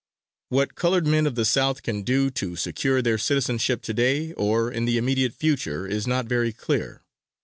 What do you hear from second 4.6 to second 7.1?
in the immediate future, is not very clear.